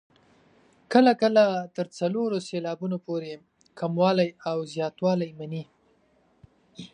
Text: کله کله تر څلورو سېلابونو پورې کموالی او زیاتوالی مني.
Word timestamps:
کله 0.93 1.11
کله 1.21 1.43
تر 1.75 1.85
څلورو 1.97 2.37
سېلابونو 2.47 2.97
پورې 3.05 3.31
کموالی 3.79 4.29
او 4.49 4.57
زیاتوالی 4.73 5.29
مني. 5.39 5.63